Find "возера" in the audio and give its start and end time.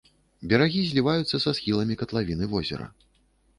2.57-2.91